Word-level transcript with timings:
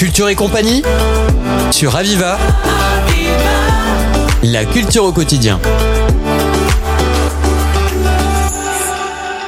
Culture 0.00 0.30
et 0.30 0.34
compagnie 0.34 0.80
sur 1.70 1.94
Aviva. 1.94 2.38
La 4.42 4.64
culture 4.64 5.04
au 5.04 5.12
quotidien. 5.12 5.60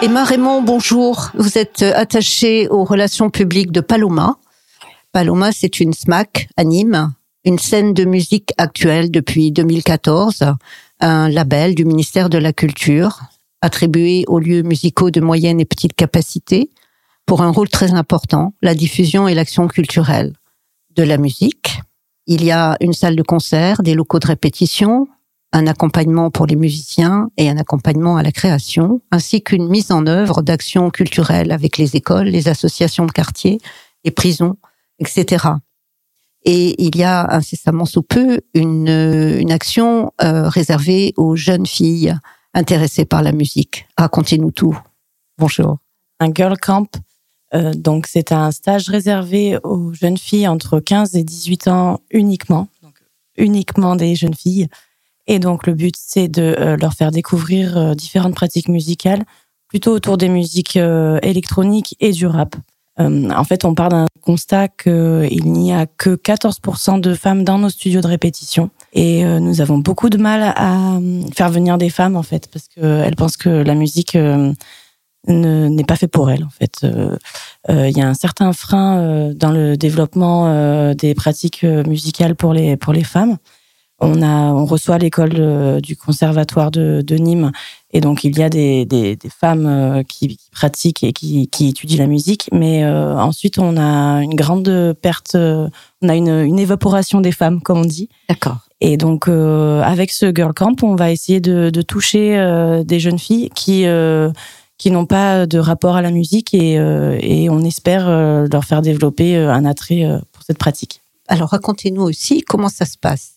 Emma 0.02 0.24
Raymond, 0.24 0.60
bonjour. 0.60 1.30
Vous 1.38 1.56
êtes 1.56 1.80
attachée 1.80 2.68
aux 2.68 2.84
relations 2.84 3.30
publiques 3.30 3.72
de 3.72 3.80
Paloma. 3.80 4.36
Paloma, 5.12 5.52
c'est 5.52 5.80
une 5.80 5.94
SMAC 5.94 6.48
à 6.58 6.64
Nîmes, 6.64 7.14
une 7.46 7.58
scène 7.58 7.94
de 7.94 8.04
musique 8.04 8.52
actuelle 8.58 9.10
depuis 9.10 9.52
2014, 9.52 10.44
un 11.00 11.30
label 11.30 11.74
du 11.74 11.86
ministère 11.86 12.28
de 12.28 12.36
la 12.36 12.52
Culture, 12.52 13.20
attribué 13.62 14.26
aux 14.28 14.38
lieux 14.38 14.60
musicaux 14.60 15.10
de 15.10 15.22
moyenne 15.22 15.60
et 15.60 15.64
petite 15.64 15.94
capacité, 15.94 16.68
pour 17.24 17.40
un 17.40 17.48
rôle 17.48 17.70
très 17.70 17.94
important, 17.94 18.52
la 18.60 18.74
diffusion 18.74 19.28
et 19.28 19.34
l'action 19.34 19.66
culturelle 19.66 20.34
de 20.96 21.02
la 21.02 21.18
musique. 21.18 21.80
Il 22.26 22.44
y 22.44 22.50
a 22.50 22.76
une 22.80 22.92
salle 22.92 23.16
de 23.16 23.22
concert, 23.22 23.82
des 23.82 23.94
locaux 23.94 24.18
de 24.18 24.26
répétition, 24.26 25.08
un 25.52 25.66
accompagnement 25.66 26.30
pour 26.30 26.46
les 26.46 26.56
musiciens 26.56 27.28
et 27.36 27.48
un 27.48 27.58
accompagnement 27.58 28.16
à 28.16 28.22
la 28.22 28.32
création, 28.32 29.00
ainsi 29.10 29.42
qu'une 29.42 29.68
mise 29.68 29.90
en 29.90 30.06
œuvre 30.06 30.42
d'actions 30.42 30.90
culturelles 30.90 31.52
avec 31.52 31.76
les 31.76 31.94
écoles, 31.96 32.26
les 32.26 32.48
associations 32.48 33.06
de 33.06 33.12
quartier, 33.12 33.58
les 34.04 34.10
prisons, 34.10 34.56
etc. 34.98 35.46
Et 36.44 36.82
il 36.82 36.96
y 36.96 37.04
a 37.04 37.34
incessamment 37.34 37.84
sous 37.84 38.02
peu 38.02 38.40
une, 38.54 38.88
une 38.88 39.52
action 39.52 40.12
euh, 40.22 40.48
réservée 40.48 41.12
aux 41.16 41.36
jeunes 41.36 41.66
filles 41.66 42.14
intéressées 42.54 43.04
par 43.04 43.22
la 43.22 43.32
musique. 43.32 43.86
Racontez-nous 43.96 44.50
tout. 44.50 44.76
Bonjour. 45.38 45.78
Un 46.18 46.32
girl 46.32 46.58
camp 46.58 46.88
euh, 47.54 47.72
donc 47.74 48.06
c'est 48.06 48.32
un 48.32 48.50
stage 48.50 48.88
réservé 48.88 49.58
aux 49.62 49.92
jeunes 49.92 50.16
filles 50.16 50.48
entre 50.48 50.80
15 50.80 51.16
et 51.16 51.24
18 51.24 51.68
ans 51.68 52.00
uniquement, 52.10 52.68
donc 52.82 52.94
uniquement 53.36 53.96
des 53.96 54.14
jeunes 54.14 54.34
filles. 54.34 54.68
Et 55.26 55.38
donc 55.38 55.66
le 55.66 55.74
but 55.74 55.94
c'est 55.98 56.28
de 56.28 56.56
euh, 56.58 56.76
leur 56.76 56.94
faire 56.94 57.10
découvrir 57.10 57.76
euh, 57.76 57.94
différentes 57.94 58.34
pratiques 58.34 58.68
musicales, 58.68 59.24
plutôt 59.68 59.92
autour 59.92 60.16
des 60.18 60.28
musiques 60.28 60.76
électroniques 61.22 61.96
et 61.98 62.12
du 62.12 62.26
rap. 62.26 62.56
en 62.98 63.44
fait, 63.44 63.64
on 63.64 63.74
part 63.74 63.88
d'un 63.88 64.04
constat 64.20 64.68
qu'il 64.68 65.50
n'y 65.50 65.72
a 65.72 65.86
que 65.86 66.14
14% 66.14 67.00
de 67.00 67.14
femmes 67.14 67.42
dans 67.42 67.56
nos 67.56 67.70
studios 67.70 68.02
de 68.02 68.06
répétition. 68.06 68.68
Et 68.92 69.24
nous 69.24 69.62
avons 69.62 69.78
beaucoup 69.78 70.10
de 70.10 70.18
mal 70.18 70.52
à 70.56 71.00
faire 71.34 71.48
venir 71.48 71.78
des 71.78 71.88
femmes, 71.88 72.16
en 72.16 72.22
fait, 72.22 72.50
parce 72.52 72.68
qu'elles 72.68 73.16
pensent 73.16 73.38
que 73.38 73.48
la 73.48 73.74
musique 73.74 74.14
n'est 75.28 75.84
pas 75.84 75.96
fait 75.96 76.08
pour 76.08 76.30
elles, 76.30 76.44
en 76.44 76.50
fait. 76.50 76.86
Euh, 77.70 77.88
il 77.88 77.96
y 77.96 78.00
a 78.00 78.08
un 78.08 78.14
certain 78.14 78.52
frein 78.52 78.98
euh, 78.98 79.34
dans 79.34 79.50
le 79.50 79.76
développement 79.76 80.48
euh, 80.48 80.94
des 80.94 81.14
pratiques 81.14 81.62
musicales 81.62 82.34
pour 82.34 82.52
les 82.52 82.76
pour 82.76 82.92
les 82.92 83.04
femmes. 83.04 83.36
On 84.04 84.20
a, 84.20 84.52
on 84.52 84.64
reçoit 84.64 84.98
l'école 84.98 85.80
du 85.80 85.96
conservatoire 85.96 86.72
de, 86.72 87.04
de, 87.06 87.14
Nîmes 87.14 87.52
et 87.92 88.00
donc 88.00 88.24
il 88.24 88.36
y 88.36 88.42
a 88.42 88.48
des, 88.48 88.84
des, 88.84 89.14
des 89.14 89.28
femmes 89.28 90.02
qui, 90.08 90.40
pratiquent 90.50 91.04
et 91.04 91.12
qui, 91.12 91.46
qui, 91.46 91.68
étudient 91.68 91.98
la 91.98 92.08
musique, 92.08 92.48
mais 92.50 92.84
ensuite 92.84 93.60
on 93.60 93.76
a 93.76 94.20
une 94.24 94.34
grande 94.34 94.96
perte, 95.00 95.36
on 95.36 96.08
a 96.08 96.16
une, 96.16 96.30
une 96.30 96.58
évaporation 96.58 97.20
des 97.20 97.30
femmes, 97.30 97.60
comme 97.60 97.78
on 97.78 97.84
dit. 97.84 98.08
D'accord. 98.28 98.58
Et 98.80 98.96
donc 98.96 99.28
avec 99.28 100.10
ce 100.10 100.34
girl 100.34 100.52
camp, 100.52 100.82
on 100.82 100.96
va 100.96 101.12
essayer 101.12 101.38
de, 101.38 101.70
de 101.70 101.82
toucher 101.82 102.82
des 102.84 102.98
jeunes 102.98 103.20
filles 103.20 103.50
qui 103.54 103.86
qui 104.82 104.90
n'ont 104.90 105.06
pas 105.06 105.46
de 105.46 105.60
rapport 105.60 105.94
à 105.94 106.02
la 106.02 106.10
musique 106.10 106.54
et, 106.54 106.76
euh, 106.76 107.16
et 107.20 107.48
on 107.48 107.60
espère 107.60 108.08
euh, 108.08 108.48
leur 108.50 108.64
faire 108.64 108.82
développer 108.82 109.36
euh, 109.36 109.52
un 109.52 109.64
attrait 109.64 110.04
pour 110.32 110.42
cette 110.42 110.58
pratique. 110.58 111.02
Alors 111.28 111.50
racontez-nous 111.50 112.02
aussi 112.02 112.42
comment 112.42 112.68
ça 112.68 112.84
se 112.84 112.98
passe. 112.98 113.34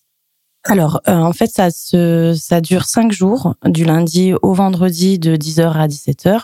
Alors 0.64 1.02
en 1.06 1.34
fait 1.34 1.46
ça 1.46 1.70
se, 1.70 2.36
ça 2.36 2.62
dure 2.62 2.86
cinq 2.86 3.12
jours 3.12 3.54
du 3.64 3.86
lundi 3.86 4.34
au 4.42 4.54
vendredi 4.54 5.20
de 5.20 5.36
10h 5.36 5.74
à 5.74 5.88
17h 5.88 6.40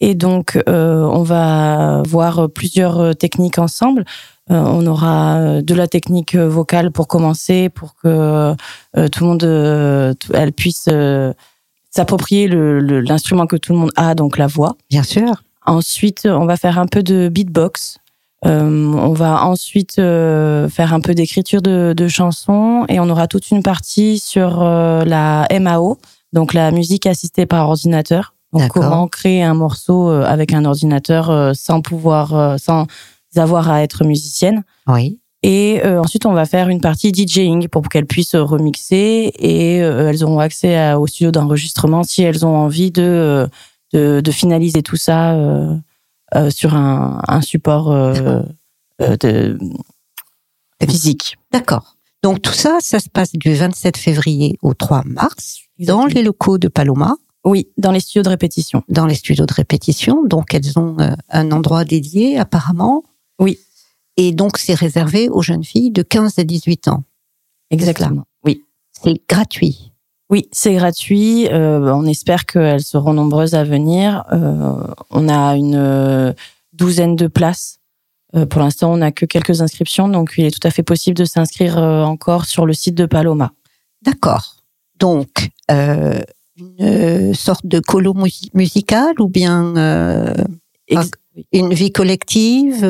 et 0.00 0.14
donc 0.14 0.58
on 0.66 1.22
va 1.22 2.02
voir 2.06 2.48
plusieurs 2.48 3.14
techniques 3.14 3.58
ensemble. 3.58 4.06
on 4.48 4.86
aura 4.86 5.60
de 5.60 5.74
la 5.74 5.86
technique 5.86 6.34
vocale 6.34 6.90
pour 6.90 7.08
commencer 7.08 7.68
pour 7.68 7.94
que 7.96 8.54
tout 8.94 9.24
le 9.24 9.26
monde 9.26 10.16
elle 10.32 10.52
puisse 10.54 10.88
s'approprier 11.90 12.48
l'instrument 12.48 13.46
que 13.46 13.56
tout 13.56 13.72
le 13.72 13.78
monde 13.78 13.92
a, 13.96 14.14
donc 14.14 14.38
la 14.38 14.46
voix. 14.46 14.76
Bien 14.90 15.02
sûr. 15.02 15.42
Ensuite, 15.66 16.26
on 16.26 16.46
va 16.46 16.56
faire 16.56 16.78
un 16.78 16.86
peu 16.86 17.02
de 17.02 17.28
beatbox. 17.28 17.98
Euh, 18.46 18.92
on 18.94 19.12
va 19.12 19.44
ensuite 19.44 19.98
euh, 19.98 20.68
faire 20.68 20.94
un 20.94 21.00
peu 21.00 21.12
d'écriture 21.14 21.60
de, 21.60 21.92
de, 21.94 22.08
chansons 22.08 22.86
et 22.88 22.98
on 22.98 23.10
aura 23.10 23.26
toute 23.26 23.50
une 23.50 23.62
partie 23.62 24.18
sur 24.18 24.62
euh, 24.62 25.04
la 25.04 25.46
MAO, 25.60 25.98
donc 26.32 26.54
la 26.54 26.70
musique 26.70 27.04
assistée 27.04 27.44
par 27.44 27.68
ordinateur. 27.68 28.34
Donc 28.52 28.68
comment 28.70 29.06
créer 29.08 29.42
un 29.42 29.54
morceau 29.54 30.10
euh, 30.10 30.24
avec 30.24 30.52
un 30.54 30.64
ordinateur 30.64 31.30
euh, 31.30 31.52
sans 31.54 31.82
pouvoir, 31.82 32.58
sans 32.58 32.86
avoir 33.36 33.70
à 33.70 33.82
être 33.82 34.04
musicienne. 34.04 34.64
Oui. 34.86 35.19
Et 35.42 35.80
euh, 35.84 36.00
ensuite, 36.00 36.26
on 36.26 36.32
va 36.32 36.44
faire 36.44 36.68
une 36.68 36.80
partie 36.80 37.12
DJing 37.12 37.68
pour 37.68 37.88
qu'elles 37.88 38.06
puissent 38.06 38.34
remixer 38.34 39.32
et 39.38 39.82
euh, 39.82 40.10
elles 40.10 40.22
auront 40.22 40.38
accès 40.38 40.76
à, 40.76 41.00
au 41.00 41.06
studio 41.06 41.30
d'enregistrement 41.30 42.02
si 42.02 42.22
elles 42.22 42.44
ont 42.44 42.56
envie 42.56 42.90
de, 42.90 43.48
de, 43.94 44.20
de 44.20 44.30
finaliser 44.30 44.82
tout 44.82 44.96
ça 44.96 45.34
euh, 45.34 45.74
euh 46.34 46.50
sur 46.50 46.74
un, 46.74 47.22
un 47.26 47.40
support 47.40 47.90
de, 48.98 49.58
physique. 50.86 51.38
D'accord. 51.52 51.96
Donc 52.22 52.42
tout 52.42 52.52
ça, 52.52 52.78
ça 52.80 53.00
se 53.00 53.08
passe 53.08 53.32
du 53.32 53.54
27 53.54 53.96
février 53.96 54.58
au 54.60 54.74
3 54.74 55.04
mars 55.06 55.60
dans 55.78 56.04
les 56.04 56.22
locaux 56.22 56.58
de 56.58 56.68
Paloma. 56.68 57.16
Oui, 57.44 57.68
dans 57.78 57.92
les 57.92 58.00
studios 58.00 58.22
de 58.22 58.28
répétition. 58.28 58.82
Dans 58.90 59.06
les 59.06 59.14
studios 59.14 59.46
de 59.46 59.54
répétition. 59.54 60.22
Donc 60.26 60.52
elles 60.52 60.78
ont 60.78 60.98
un 61.30 61.50
endroit 61.50 61.86
dédié 61.86 62.38
apparemment. 62.38 63.04
Oui. 63.38 63.58
Et 64.22 64.32
donc, 64.32 64.58
c'est 64.58 64.74
réservé 64.74 65.30
aux 65.30 65.40
jeunes 65.40 65.64
filles 65.64 65.92
de 65.92 66.02
15 66.02 66.38
à 66.38 66.44
18 66.44 66.88
ans. 66.88 67.04
Exactement. 67.70 68.24
Oui. 68.44 68.64
C'est 68.92 69.18
gratuit. 69.26 69.94
Oui, 70.28 70.46
c'est 70.52 70.74
gratuit. 70.74 71.48
Euh, 71.48 71.90
on 71.94 72.04
espère 72.04 72.44
qu'elles 72.44 72.82
seront 72.82 73.14
nombreuses 73.14 73.54
à 73.54 73.64
venir. 73.64 74.24
Euh, 74.30 74.82
on 75.08 75.26
a 75.30 75.56
une 75.56 75.74
euh, 75.74 76.34
douzaine 76.74 77.16
de 77.16 77.28
places. 77.28 77.78
Euh, 78.36 78.44
pour 78.44 78.60
l'instant, 78.60 78.92
on 78.92 78.98
n'a 78.98 79.10
que 79.10 79.24
quelques 79.24 79.62
inscriptions, 79.62 80.06
donc 80.06 80.34
il 80.36 80.44
est 80.44 80.50
tout 80.50 80.68
à 80.68 80.70
fait 80.70 80.82
possible 80.82 81.16
de 81.16 81.24
s'inscrire 81.24 81.78
encore 81.78 82.44
sur 82.44 82.66
le 82.66 82.74
site 82.74 82.96
de 82.96 83.06
Paloma. 83.06 83.52
D'accord. 84.02 84.56
Donc, 84.98 85.48
une 85.70 87.32
sorte 87.32 87.64
de 87.64 87.80
colo 87.80 88.14
musical 88.52 89.14
ou 89.18 89.28
bien 89.28 90.34
une 91.52 91.72
vie 91.72 91.90
collective, 91.90 92.84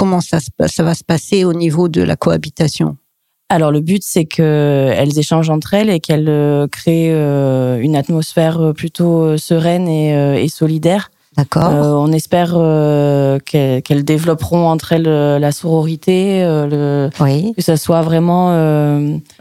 comment 0.00 0.22
ça, 0.22 0.38
va 0.58 0.94
se 0.94 1.04
passer 1.04 1.44
au 1.44 1.52
niveau 1.52 1.88
de 1.88 2.00
la 2.00 2.16
cohabitation? 2.16 2.96
Alors 3.50 3.70
le 3.70 3.80
but 3.80 4.02
c'est 4.02 4.24
que 4.24 4.90
elles 4.96 5.18
échangent 5.18 5.50
entre 5.50 5.74
elles 5.74 5.90
et 5.90 6.00
qu'elles 6.00 6.30
euh, 6.30 6.66
créent 6.68 7.12
euh, 7.12 7.78
une 7.80 7.96
atmosphère 7.96 8.60
euh, 8.60 8.72
plutôt 8.72 9.36
sereine 9.36 9.88
et, 9.88 10.48
solidaire. 10.48 11.10
D'accord. 11.40 11.72
on 11.72 12.12
espère 12.12 12.50
qu'elles 13.44 14.04
développeront 14.04 14.68
entre 14.68 14.92
elles 14.92 15.02
la 15.04 15.52
sororité, 15.52 16.42
le, 16.44 17.10
que 17.56 17.62
ça 17.62 17.76
soit 17.76 18.02
vraiment 18.02 18.50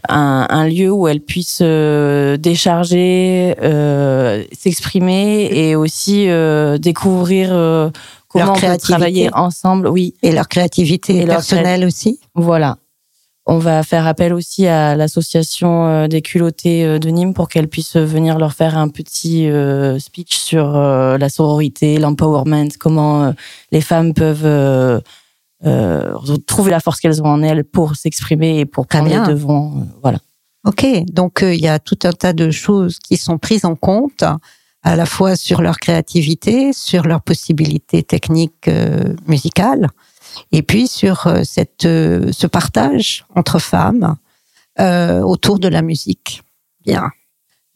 un, 0.07 0.67
lieu 0.67 0.91
où 0.91 1.07
elles 1.07 1.21
puissent 1.21 1.61
décharger, 1.61 3.55
s'exprimer 4.51 5.49
et 5.51 5.75
aussi 5.75 6.27
découvrir 6.79 7.49
comment 8.29 8.53
on 8.53 8.59
peut 8.59 8.77
travailler 8.77 9.29
ensemble, 9.33 9.87
oui. 9.87 10.13
Et 10.23 10.31
leur 10.31 10.47
créativité 10.47 11.21
et 11.21 11.25
personnelle 11.25 11.85
aussi. 11.85 12.19
Voilà. 12.35 12.77
On 13.51 13.57
va 13.57 13.81
faire 13.81 14.05
appel 14.05 14.31
aussi 14.31 14.67
à 14.67 14.95
l'association 14.95 15.87
euh, 15.87 16.07
des 16.07 16.21
culottés 16.21 16.85
euh, 16.85 16.99
de 16.99 17.09
Nîmes 17.09 17.33
pour 17.33 17.49
qu'elle 17.49 17.67
puisse 17.67 17.95
venir 17.95 18.37
leur 18.37 18.53
faire 18.53 18.77
un 18.77 18.89
petit 18.89 19.49
euh, 19.49 19.97
speech 19.97 20.37
sur 20.37 20.71
la 20.71 21.29
sororité, 21.29 21.97
l'empowerment, 21.97 22.69
comment 22.79 23.33
les 23.71 23.81
femmes 23.81 24.13
peuvent 24.13 25.01
trouver 26.45 26.69
la 26.69 26.79
force 26.79 26.99
qu'elles 26.99 27.23
ont 27.23 27.27
en 27.27 27.41
elles 27.41 27.63
pour 27.63 27.95
s'exprimer 27.95 28.59
et 28.59 28.65
pour 28.65 28.85
prendre 28.85 29.09
les 29.09 29.33
devants. 29.33 29.83
Voilà. 30.03 30.19
Ok, 30.67 30.85
donc 31.11 31.39
il 31.41 31.59
y 31.59 31.67
a 31.67 31.79
tout 31.79 31.97
un 32.03 32.11
tas 32.11 32.33
de 32.33 32.51
choses 32.51 32.99
qui 32.99 33.17
sont 33.17 33.39
prises 33.39 33.65
en 33.65 33.75
compte 33.75 34.23
à 34.83 34.95
la 34.95 35.07
fois 35.07 35.35
sur 35.35 35.63
leur 35.63 35.77
créativité, 35.79 36.71
sur 36.71 37.07
leurs 37.07 37.21
possibilités 37.21 38.03
techniques 38.03 38.69
musicales, 39.27 39.87
et 40.51 40.61
puis 40.61 40.87
sur 40.87 41.27
euh, 41.27 41.41
cette, 41.43 41.85
euh, 41.85 42.31
ce 42.31 42.47
partage 42.47 43.25
entre 43.35 43.59
femmes 43.59 44.15
autour 45.25 45.59
de 45.59 45.67
la 45.67 45.81
musique. 45.81 46.41
Bien. 46.85 47.09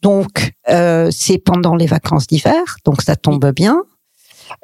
Donc, 0.00 0.54
c'est 0.66 1.36
pendant 1.36 1.74
les 1.74 1.84
vacances 1.84 2.26
d'hiver, 2.26 2.78
donc 2.86 3.02
ça 3.02 3.14
tombe 3.14 3.52
bien. 3.52 3.82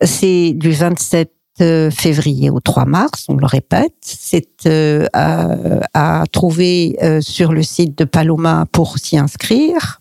C'est 0.03 0.55
du 0.55 0.73
27 0.73 1.31
euh, 1.61 1.91
février 1.91 2.49
au 2.49 2.61
3 2.61 2.87
mars, 2.87 3.27
on 3.29 3.37
le 3.37 3.45
répète. 3.45 3.95
C'est 4.01 4.67
euh, 4.67 5.07
à, 5.13 6.25
trouver 6.33 6.97
euh, 7.03 7.21
sur 7.21 7.53
le 7.53 7.63
site 7.63 7.99
de 7.99 8.05
Paloma 8.05 8.65
pour 8.73 8.97
s'y 8.99 9.19
inscrire. 9.19 10.01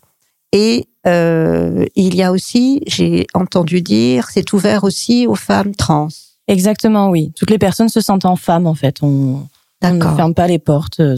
Et 0.52 0.86
euh, 1.06 1.84
il 1.96 2.14
y 2.14 2.22
a 2.22 2.32
aussi, 2.32 2.82
j'ai 2.86 3.26
entendu 3.34 3.82
dire, 3.82 4.28
c'est 4.32 4.52
ouvert 4.54 4.84
aussi 4.84 5.26
aux 5.26 5.34
femmes 5.34 5.74
trans. 5.74 6.08
Exactement, 6.50 7.08
oui. 7.10 7.32
Toutes 7.36 7.50
les 7.50 7.58
personnes 7.58 7.88
se 7.88 8.00
sentent 8.00 8.26
femmes, 8.36 8.66
en 8.66 8.74
fait. 8.74 8.96
On, 9.02 9.46
on 9.82 9.94
ne 9.94 10.16
ferme 10.16 10.34
pas 10.34 10.48
les 10.48 10.58
portes. 10.58 11.00
Euh, 11.00 11.16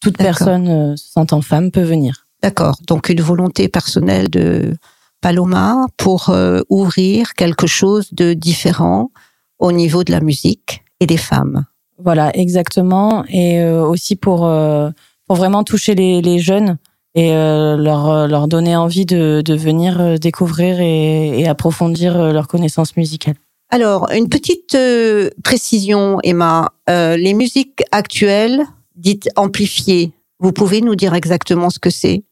Toute 0.00 0.18
personne 0.18 0.68
euh, 0.68 0.96
se 0.96 1.12
sentant 1.12 1.40
femme 1.40 1.70
peut 1.70 1.86
venir. 1.94 2.26
D'accord. 2.42 2.76
Donc 2.88 3.08
une 3.08 3.20
volonté 3.20 3.68
personnelle 3.68 4.28
de 4.28 4.74
Paloma 5.20 5.86
pour 5.96 6.30
euh, 6.30 6.60
ouvrir 6.68 7.34
quelque 7.34 7.68
chose 7.68 8.08
de 8.12 8.34
différent 8.34 9.12
au 9.60 9.70
niveau 9.70 10.02
de 10.02 10.10
la 10.10 10.20
musique 10.20 10.82
et 10.98 11.06
des 11.06 11.16
femmes. 11.16 11.64
Voilà, 11.98 12.36
exactement. 12.36 13.24
Et 13.28 13.60
euh, 13.60 13.86
aussi 13.86 14.16
pour, 14.16 14.44
euh, 14.44 14.90
pour 15.28 15.36
vraiment 15.36 15.62
toucher 15.62 15.94
les, 15.94 16.20
les 16.20 16.40
jeunes 16.40 16.78
et 17.14 17.30
leur, 17.30 18.26
leur 18.26 18.48
donner 18.48 18.74
envie 18.74 19.04
de, 19.04 19.42
de 19.44 19.54
venir 19.54 20.18
découvrir 20.18 20.80
et, 20.80 21.40
et 21.40 21.46
approfondir 21.46 22.32
leurs 22.32 22.48
connaissances 22.48 22.96
musicales. 22.96 23.36
Alors, 23.74 24.10
une 24.12 24.28
petite 24.28 24.74
euh, 24.74 25.30
précision, 25.42 26.18
Emma. 26.22 26.72
Euh, 26.90 27.16
les 27.16 27.32
musiques 27.32 27.82
actuelles, 27.90 28.66
dites 28.96 29.30
amplifiées, 29.34 30.12
vous 30.40 30.52
pouvez 30.52 30.82
nous 30.82 30.94
dire 30.94 31.14
exactement 31.14 31.70
ce 31.70 31.78
que 31.78 31.88
c'est? 31.88 32.22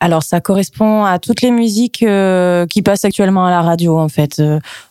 Alors, 0.00 0.24
ça 0.24 0.40
correspond 0.40 1.04
à 1.04 1.20
toutes 1.20 1.42
les 1.42 1.52
musiques 1.52 2.02
euh, 2.02 2.66
qui 2.66 2.82
passent 2.82 3.04
actuellement 3.04 3.46
à 3.46 3.50
la 3.50 3.62
radio, 3.62 4.00
en 4.00 4.08
fait. 4.08 4.42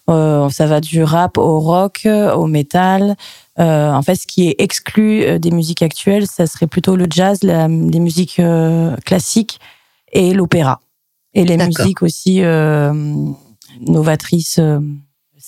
Euh, 0.09 0.49
ça 0.49 0.67
va 0.67 0.79
du 0.79 1.03
rap 1.03 1.37
au 1.37 1.59
rock, 1.59 2.07
au 2.07 2.45
métal. 2.45 3.17
Euh, 3.59 3.91
en 3.91 4.01
fait, 4.03 4.15
ce 4.15 4.25
qui 4.25 4.47
est 4.47 4.55
exclu 4.59 5.37
des 5.37 5.51
musiques 5.51 5.81
actuelles, 5.81 6.27
ça 6.27 6.47
serait 6.47 6.67
plutôt 6.67 6.95
le 6.95 7.07
jazz, 7.09 7.43
la- 7.43 7.67
les 7.67 7.99
musiques 7.99 8.41
classiques 9.05 9.59
et 10.13 10.33
l'opéra. 10.33 10.79
Et 11.33 11.43
les 11.43 11.57
musiques 11.57 12.03
aussi 12.03 12.41
novatrices, 13.81 14.61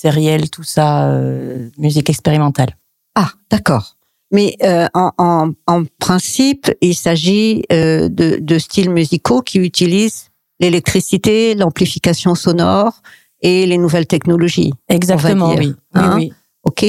sérielles, 0.01 0.49
tout 0.49 0.63
ça, 0.63 1.09
euh, 1.09 1.69
musique 1.77 2.09
expérimentale. 2.09 2.77
Ah, 3.15 3.31
d'accord. 3.51 3.97
Mais 4.31 4.55
euh, 4.63 4.87
en, 4.93 5.11
en, 5.17 5.51
en 5.67 5.83
principe, 5.99 6.71
il 6.81 6.95
s'agit 6.95 7.63
euh, 7.71 8.07
de, 8.09 8.37
de 8.39 8.59
styles 8.59 8.91
musicaux 8.91 9.41
qui 9.41 9.57
utilisent 9.57 10.29
l'électricité, 10.59 11.55
l'amplification 11.55 12.35
sonore 12.35 13.01
et 13.41 13.65
les 13.65 13.77
nouvelles 13.77 14.07
technologies. 14.07 14.71
Exactement, 14.87 15.53
oui. 15.55 15.73
hein. 15.93 16.15
oui, 16.15 16.25
oui. 16.27 16.33
Ok, 16.63 16.85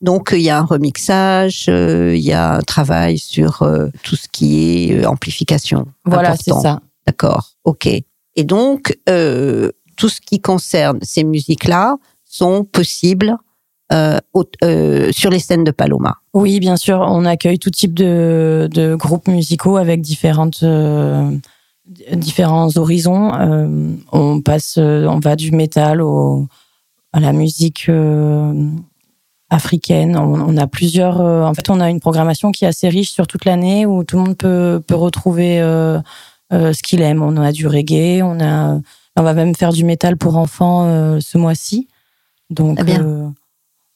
donc 0.00 0.30
il 0.32 0.42
y 0.42 0.50
a 0.50 0.58
un 0.58 0.64
remixage, 0.64 1.68
il 1.68 2.18
y 2.18 2.32
a 2.32 2.54
un 2.56 2.60
travail 2.60 3.18
sur 3.18 3.64
tout 4.02 4.16
ce 4.16 4.26
qui 4.28 4.90
est 4.90 5.06
amplification. 5.06 5.86
Voilà, 6.04 6.36
c'est 6.36 6.52
ça. 6.52 6.80
D'accord, 7.06 7.52
ok. 7.64 7.86
Et 7.86 8.44
donc, 8.44 8.98
euh, 9.08 9.70
tout 9.96 10.08
ce 10.08 10.20
qui 10.20 10.40
concerne 10.40 10.98
ces 11.02 11.22
musiques-là 11.24 11.96
sont 12.32 12.64
possibles 12.64 13.36
euh, 13.92 14.18
euh, 14.64 15.10
sur 15.12 15.30
les 15.30 15.38
scènes 15.38 15.64
de 15.64 15.70
Paloma. 15.70 16.16
Oui, 16.32 16.60
bien 16.60 16.76
sûr, 16.76 17.04
on 17.06 17.26
accueille 17.26 17.58
tout 17.58 17.70
type 17.70 17.92
de, 17.92 18.96
groupes 18.98 19.28
musicaux 19.28 19.76
avec 19.76 20.00
différentes 20.00 20.62
euh, 20.62 21.30
différents 22.14 22.74
horizons. 22.76 23.32
On 24.12 24.40
passe, 24.40 24.78
on 24.78 25.20
va 25.20 25.36
du 25.36 25.52
métal 25.52 26.00
à 27.12 27.20
la 27.20 27.32
musique 27.34 27.90
africaine. 29.50 30.16
On, 30.16 30.40
on 30.40 30.56
a 30.56 30.66
plusieurs. 30.66 31.20
en 31.20 31.52
fait, 31.52 31.68
on 31.68 31.80
a 31.80 31.90
une 31.90 32.00
programmation 32.00 32.50
qui 32.50 32.64
est 32.64 32.68
assez 32.68 32.88
riche 32.88 33.10
sur 33.10 33.26
toute 33.26 33.44
l'année 33.44 33.84
où 33.84 34.04
tout 34.04 34.16
le 34.16 34.22
monde 34.22 34.38
peut 34.38 34.82
peut 34.86 34.94
retrouver 34.94 35.58
ce 36.50 36.82
qu'il 36.82 37.02
aime. 37.02 37.20
On 37.20 37.36
a 37.36 37.52
du 37.52 37.66
reggae, 37.66 38.22
on 38.22 38.40
a, 38.40 38.80
on 39.16 39.22
va 39.22 39.34
même 39.34 39.54
faire 39.54 39.72
du 39.72 39.84
métal 39.84 40.16
pour 40.16 40.38
enfants 40.38 41.20
ce 41.20 41.36
mois-ci. 41.36 41.88
Donc, 42.52 42.80
euh, 42.80 43.28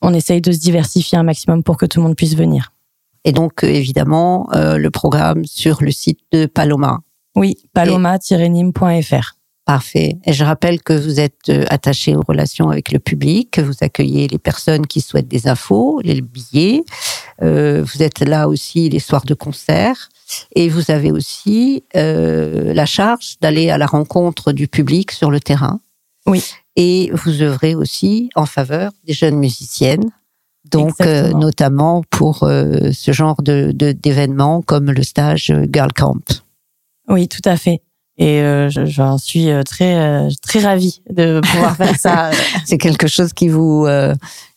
on 0.02 0.14
essaye 0.14 0.40
de 0.40 0.52
se 0.52 0.58
diversifier 0.58 1.18
un 1.18 1.22
maximum 1.22 1.62
pour 1.62 1.76
que 1.76 1.86
tout 1.86 2.00
le 2.00 2.04
monde 2.06 2.16
puisse 2.16 2.36
venir. 2.36 2.72
Et 3.24 3.32
donc, 3.32 3.64
euh, 3.64 3.68
évidemment, 3.68 4.48
euh, 4.54 4.78
le 4.78 4.90
programme 4.90 5.44
sur 5.44 5.82
le 5.82 5.90
site 5.90 6.20
de 6.32 6.46
Paloma. 6.46 7.00
Oui, 7.34 7.56
paloma-nîmes.fr. 7.74 9.36
Parfait. 9.64 10.16
Et 10.24 10.32
je 10.32 10.44
rappelle 10.44 10.80
que 10.80 10.92
vous 10.92 11.18
êtes 11.18 11.50
attaché 11.68 12.14
aux 12.14 12.22
relations 12.22 12.70
avec 12.70 12.92
le 12.92 13.00
public, 13.00 13.50
que 13.50 13.60
vous 13.60 13.74
accueillez 13.80 14.28
les 14.28 14.38
personnes 14.38 14.86
qui 14.86 15.00
souhaitent 15.00 15.26
des 15.26 15.48
infos, 15.48 16.00
les 16.04 16.20
billets. 16.20 16.84
Euh, 17.42 17.84
vous 17.84 18.02
êtes 18.02 18.20
là 18.20 18.48
aussi 18.48 18.88
les 18.88 18.98
soirs 18.98 19.24
de 19.24 19.34
concert. 19.34 20.08
Et 20.54 20.68
vous 20.68 20.90
avez 20.90 21.12
aussi 21.12 21.84
euh, 21.94 22.74
la 22.74 22.86
charge 22.86 23.36
d'aller 23.40 23.70
à 23.70 23.78
la 23.78 23.86
rencontre 23.86 24.52
du 24.52 24.68
public 24.68 25.12
sur 25.12 25.30
le 25.30 25.40
terrain. 25.40 25.80
Oui. 26.26 26.42
Et 26.76 27.10
vous 27.12 27.42
œuvrez 27.42 27.74
aussi 27.74 28.30
en 28.34 28.46
faveur 28.46 28.92
des 29.06 29.12
jeunes 29.12 29.36
musiciennes. 29.36 30.10
Donc, 30.70 30.94
euh, 31.00 31.30
notamment 31.32 32.02
pour 32.10 32.42
euh, 32.42 32.90
ce 32.92 33.12
genre 33.12 33.40
de 33.42 33.70
de- 33.72 33.92
d'événements 33.92 34.62
comme 34.62 34.90
le 34.90 35.02
stage 35.04 35.50
euh, 35.50 35.64
Girl 35.72 35.92
Camp. 35.92 36.20
Oui, 37.08 37.28
tout 37.28 37.42
à 37.48 37.56
fait. 37.56 37.80
Et 38.18 38.40
euh, 38.40 38.68
je- 38.68 38.84
j'en 38.84 39.16
suis 39.16 39.48
euh, 39.50 39.62
très 39.62 39.94
euh, 39.96 40.28
très 40.42 40.58
ravie 40.60 41.02
de 41.08 41.40
pouvoir 41.52 41.76
faire 41.76 41.94
ça. 41.96 42.30
c'est 42.66 42.78
quelque 42.78 43.06
chose 43.06 43.32
qui 43.32 43.46
vous 43.48 43.84
euh, 43.86 44.12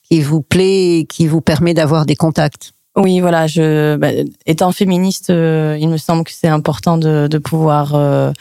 qui 0.09 0.21
vous 0.21 0.41
plaît, 0.41 0.99
et 0.99 1.05
qui 1.05 1.27
vous 1.27 1.41
permet 1.41 1.75
d'avoir 1.75 2.07
des 2.07 2.15
contacts. 2.15 2.71
Oui, 2.97 3.19
voilà. 3.19 3.45
Je, 3.45 3.95
bah, 3.97 4.07
étant 4.47 4.71
féministe, 4.71 5.29
euh, 5.29 5.77
il 5.79 5.87
me 5.89 5.97
semble 5.97 6.23
que 6.23 6.31
c'est 6.33 6.47
important 6.47 6.97
de, 6.97 7.27
de 7.29 7.37
pouvoir 7.37 7.93
euh, 7.93 8.31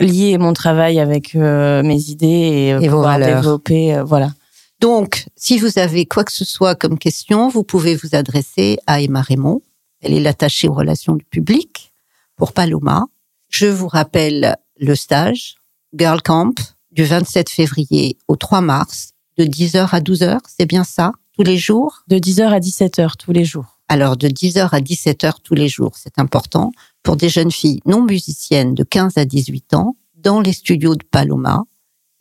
lier 0.00 0.38
mon 0.38 0.52
travail 0.52 0.98
avec 0.98 1.34
euh, 1.34 1.82
mes 1.82 2.00
idées 2.10 2.26
et, 2.26 2.72
euh, 2.72 2.80
Et 2.80 2.88
pouvoir 2.88 3.18
valeurs. 3.18 3.40
développer. 3.42 3.94
euh, 3.94 4.02
voilà. 4.04 4.32
Donc, 4.80 5.26
si 5.36 5.58
vous 5.58 5.78
avez 5.78 6.06
quoi 6.06 6.24
que 6.24 6.32
ce 6.32 6.44
soit 6.44 6.74
comme 6.74 6.98
question, 6.98 7.48
vous 7.48 7.64
pouvez 7.64 7.94
vous 7.94 8.14
adresser 8.14 8.78
à 8.86 9.00
Emma 9.02 9.20
Raymond. 9.20 9.60
Elle 10.00 10.14
est 10.14 10.20
l'attachée 10.20 10.68
aux 10.68 10.72
relations 10.72 11.14
du 11.14 11.24
public 11.26 11.92
pour 12.36 12.52
Paloma. 12.54 13.04
Je 13.50 13.66
vous 13.66 13.88
rappelle 13.88 14.56
le 14.78 14.94
stage 14.94 15.56
Girl 15.94 16.22
Camp 16.22 16.54
du 16.92 17.04
27 17.04 17.50
février 17.50 18.16
au 18.26 18.36
3 18.36 18.62
mars 18.62 19.10
de 19.36 19.44
10h 19.44 19.88
à 19.92 20.00
12h. 20.00 20.38
C'est 20.48 20.64
bien 20.66 20.84
ça, 20.84 21.12
tous 21.36 21.42
les 21.42 21.58
jours? 21.58 22.02
De 22.08 22.16
10h 22.16 22.48
à 22.48 22.58
17h 22.58 23.16
tous 23.18 23.32
les 23.32 23.44
jours. 23.44 23.78
Alors, 23.88 24.16
de 24.16 24.28
10h 24.28 24.68
à 24.72 24.80
17h 24.80 25.34
tous 25.42 25.54
les 25.54 25.68
jours, 25.68 25.92
c'est 25.96 26.18
important 26.18 26.70
pour 27.02 27.16
des 27.16 27.28
jeunes 27.28 27.50
filles 27.50 27.80
non 27.86 28.02
musiciennes 28.02 28.74
de 28.74 28.84
15 28.84 29.16
à 29.16 29.24
18 29.24 29.74
ans 29.74 29.96
dans 30.16 30.40
les 30.40 30.52
studios 30.52 30.94
de 30.94 31.04
Paloma 31.04 31.64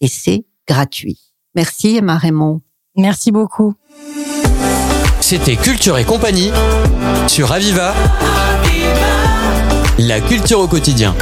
et 0.02 0.08
c'est 0.08 0.46
gratuit. 0.68 1.20
Merci 1.56 1.98
Emma 1.98 2.18
Raymond. 2.18 2.62
Merci 2.96 3.32
beaucoup. 3.32 3.76
C'était 5.22 5.56
Culture 5.56 5.98
et 5.98 6.06
compagnie 6.06 6.52
sur 7.28 7.52
Aviva. 7.52 7.94
La 10.00 10.22
culture 10.22 10.60
au 10.60 10.68
quotidien. 10.68 11.14